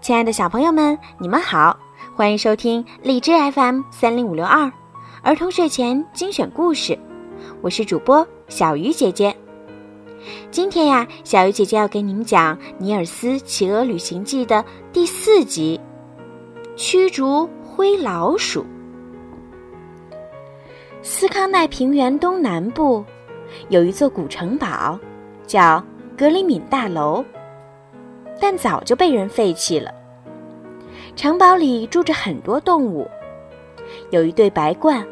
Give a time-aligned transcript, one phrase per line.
[0.00, 1.76] 亲爱的小朋友们，你们好，
[2.14, 4.70] 欢迎收听荔枝 FM 三零五六二
[5.22, 6.96] 儿童睡前精选故事，
[7.60, 9.34] 我是主播小鱼姐姐。
[10.50, 15.80] 今天呀，小鱼姐姐要给你们讲《尼尔斯骑鹅旅行记》的第四集
[16.76, 18.62] 《驱逐灰老鼠》。
[21.02, 23.04] 斯康奈平原东南部
[23.70, 24.98] 有一座古城堡，
[25.46, 25.82] 叫
[26.16, 27.24] 格里敏大楼。
[28.40, 29.92] 但早就被人废弃了。
[31.14, 33.08] 城堡里住着很多动物，
[34.10, 35.04] 有一对白鹳，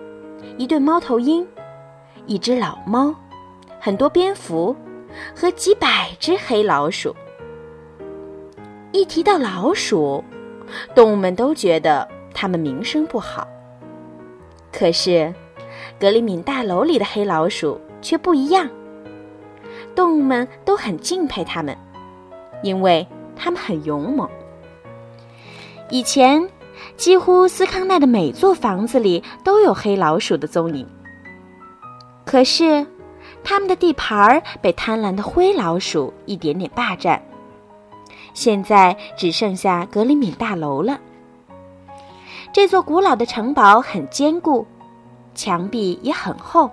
[0.59, 1.47] 一对猫头鹰，
[2.27, 3.15] 一只老猫，
[3.81, 4.77] 很多蝙蝠
[5.35, 7.15] 和几百只黑老鼠。
[8.93, 10.23] 一提到老鼠，
[10.95, 13.49] 动物们都觉得它们名声不好。
[14.71, 15.33] 可是，
[15.99, 18.69] 格里敏大楼里的黑老鼠却不一样，
[19.95, 21.77] 动物们都很敬佩它们。
[22.63, 24.29] 因为它们很勇猛。
[25.91, 26.49] 以前，
[26.97, 30.87] 几乎斯康奈的每座房子里都有黑老鼠的踪影。
[32.25, 32.87] 可是，
[33.45, 37.23] 他们的地盘儿被贪婪的灰老鼠一点点霸占。
[38.33, 40.99] 现在只剩下格里敏大楼了。
[42.53, 44.67] 这座古老的城堡很坚固，
[45.35, 46.71] 墙壁也很厚，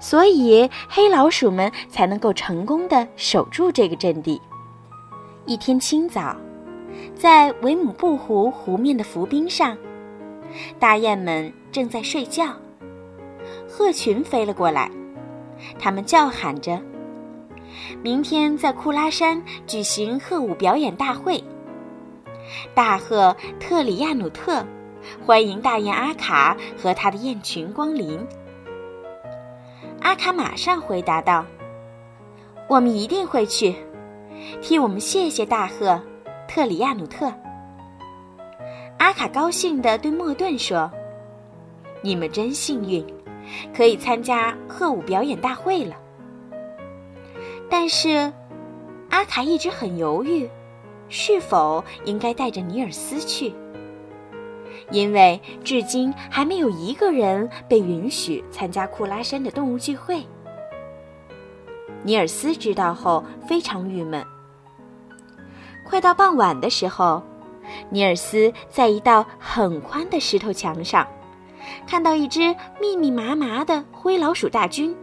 [0.00, 4.40] 所以黑老鼠们才能够成功的守住这个阵地。
[5.46, 6.34] 一天清早，
[7.14, 9.76] 在维姆布湖湖面的浮冰上，
[10.78, 12.46] 大雁们正在睡觉。
[13.68, 14.90] 鹤群飞了过来，
[15.78, 16.80] 它们叫喊着
[18.02, 21.44] ：“明天在库拉山举行鹤舞表演大会。”
[22.74, 24.64] 大鹤特里亚努特
[25.26, 28.18] 欢迎大雁阿卡和他的雁群光临。
[30.00, 31.44] 阿卡马上回答道
[32.66, 33.76] ：“我们一定会去。”
[34.60, 36.00] 替我们谢谢大鹤，
[36.48, 37.32] 特里亚努特。
[38.98, 40.90] 阿卡高兴地对莫顿说
[42.02, 43.04] ：“你们真幸运，
[43.74, 45.96] 可以参加鹤舞表演大会了。”
[47.68, 48.32] 但是，
[49.10, 50.48] 阿卡一直很犹豫，
[51.08, 53.52] 是否应该带着尼尔斯去，
[54.90, 60.22] 因为至今还没有一个人被允许参加库拉山的动物聚会。
[62.02, 64.24] 尼尔斯知道后非常郁闷。
[65.84, 67.22] 快到傍晚的时候，
[67.90, 71.06] 尼尔斯在一道很宽的石头墙上，
[71.86, 74.96] 看到一只密密麻麻的灰老鼠大军。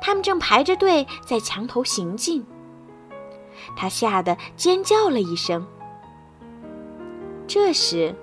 [0.00, 2.44] 他们正排着队在墙头行进。
[3.76, 5.66] 他吓得尖叫了一声。
[7.46, 8.14] 这时，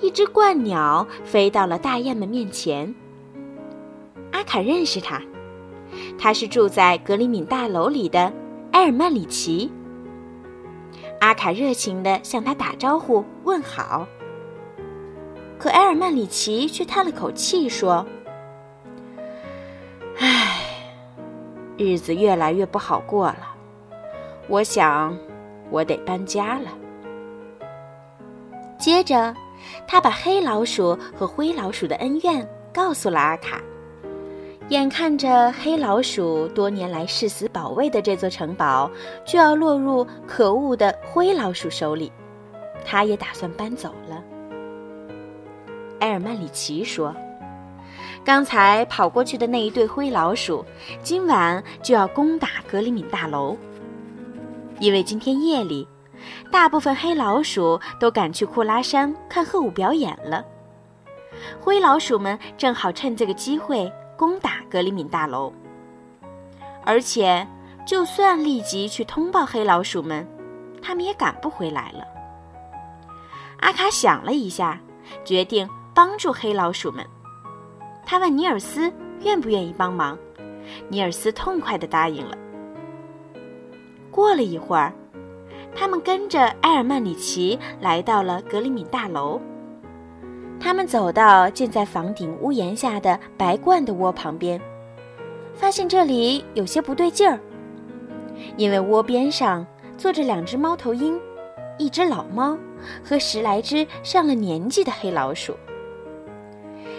[0.00, 2.94] 一只鹳鸟飞到了大雁们面前。
[4.32, 5.20] 阿卡认识他，
[6.18, 8.32] 他是住在格里敏大楼里的
[8.72, 9.70] 埃尔曼里奇。
[11.20, 14.06] 阿卡热情地向他打招呼问好，
[15.58, 18.06] 可埃尔曼里奇却叹了口气说
[20.18, 20.60] ：“唉，
[21.76, 23.54] 日子越来越不好过了，
[24.48, 25.16] 我想
[25.70, 26.70] 我得搬家了。”
[28.78, 29.34] 接着，
[29.86, 33.60] 他把黑老鼠和灰老鼠的恩怨告诉了阿卡。
[34.70, 38.90] 眼看着黑老鼠多年来誓死保卫的这座城堡
[39.24, 42.10] 就要落入可恶的灰老鼠手里，
[42.84, 44.20] 他也打算搬走了。
[46.00, 47.14] 埃尔曼里奇说
[48.24, 50.64] ：“刚才跑过去的那一对灰老鼠，
[51.00, 53.56] 今晚就要攻打格里敏大楼，
[54.80, 55.86] 因为今天夜里，
[56.50, 60.44] 大部分黑老鼠都赶去库拉山看鹤舞表演了。
[61.60, 65.52] 灰老鼠们正好趁这个机会。”攻打格里敏大楼，
[66.84, 67.46] 而且
[67.86, 70.26] 就算立即去通报黑老鼠们，
[70.82, 72.04] 他们也赶不回来了。
[73.58, 74.80] 阿卡想了一下，
[75.24, 77.06] 决定帮助黑老鼠们。
[78.04, 78.92] 他问尼尔斯
[79.22, 80.16] 愿不愿意帮忙，
[80.88, 82.36] 尼尔斯痛快地答应了。
[84.10, 84.92] 过了一会儿，
[85.74, 89.40] 他们跟着埃尔曼里奇来到了格里敏大楼。
[90.58, 94.60] 他们走到建在房顶屋檐下的白鹳的窝旁边，
[95.54, 97.38] 发现这里有些不对劲儿，
[98.56, 99.66] 因为窝边上
[99.96, 101.18] 坐着两只猫头鹰、
[101.78, 102.58] 一只老猫
[103.04, 105.54] 和十来只上了年纪的黑老鼠。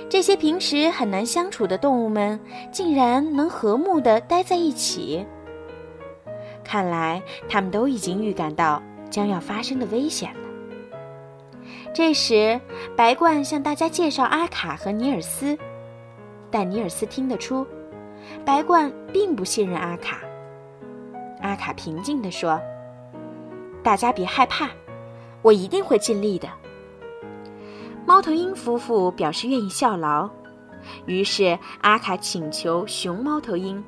[0.09, 2.39] 这些平时很难相处的动物们，
[2.71, 5.25] 竟然能和睦地待在一起。
[6.63, 10.33] 看来他们都已经预感到将要发生的危险。
[11.93, 12.59] 这时，
[12.95, 15.57] 白鹳向大家介绍阿卡和尼尔斯，
[16.51, 17.65] 但尼尔斯听得出，
[18.45, 20.19] 白鹳并不信任阿卡。
[21.41, 22.61] 阿卡平静地说
[23.81, 24.69] ：“大家别害怕，
[25.41, 26.47] 我一定会尽力的。”
[28.05, 30.29] 猫头鹰夫妇表示愿意效劳，
[31.07, 33.83] 于是阿卡请求熊猫头鹰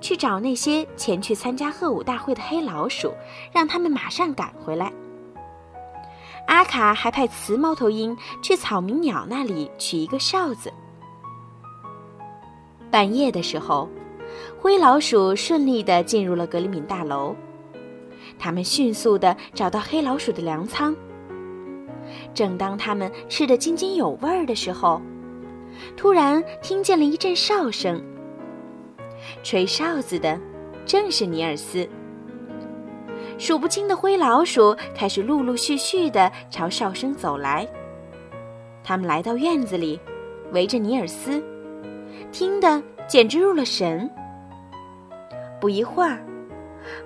[0.00, 3.14] 去找那些前去参加贺舞大会的黑老鼠，
[3.52, 4.92] 让他们马上赶回来。
[6.46, 10.72] 阿卡还派雌猫头鹰去草鸣鸟那里取一个哨子。
[12.90, 13.88] 半夜的时候，
[14.60, 17.34] 灰老鼠顺利地进入了格里敏大楼。
[18.38, 20.94] 他们迅速地找到黑老鼠的粮仓。
[22.34, 25.00] 正当他们吃得津津有味的时候，
[25.96, 28.02] 突然听见了一阵哨声。
[29.42, 30.38] 吹哨子的
[30.84, 31.88] 正是尼尔斯。
[33.38, 37.66] 数不清的灰老鼠开始陆陆续续地朝哨声走来。
[38.82, 39.98] 他们来到院子里，
[40.52, 41.42] 围着尼尔斯，
[42.30, 44.08] 听得简直入了神。
[45.60, 46.22] 不一会儿，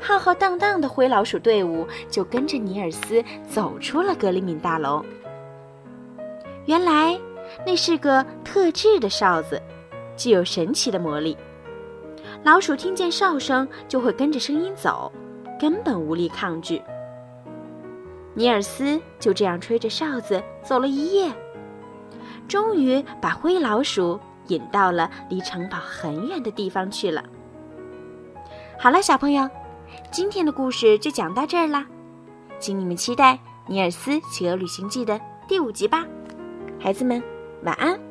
[0.00, 5.04] 浩浩荡荡的灰老鼠队伍就跟着尼尔斯走出了格里敏大楼。
[6.66, 7.18] 原来
[7.64, 9.62] 那是个特制的哨子，
[10.16, 11.36] 具有神奇的魔力。
[12.44, 15.10] 老鼠听见哨声就会跟着声音走。
[15.58, 16.80] 根本无力抗拒。
[18.34, 21.32] 尼尔斯就这样吹着哨子走了一夜，
[22.46, 27.24] 终于把灰老鼠引到了离城堡很远的地方去了。
[28.78, 29.48] 好了，小朋友，
[30.12, 31.84] 今天的故事就讲到这儿啦，
[32.60, 33.34] 请你们期待
[33.66, 36.06] 《尼尔斯企鹅旅行记》的第五集吧。
[36.78, 37.20] 孩子们，
[37.64, 38.07] 晚安。